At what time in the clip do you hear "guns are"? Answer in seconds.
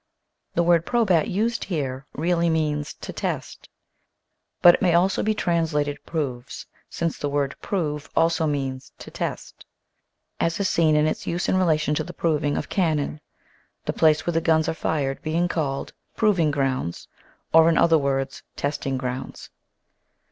14.41-14.73